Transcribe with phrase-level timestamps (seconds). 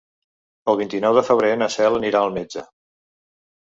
[0.73, 2.69] El vint-i-nou de febrer na Cel anirà al metge.